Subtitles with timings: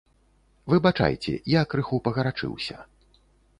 [0.73, 2.83] Выбачайце, я крыху пагарачыўся.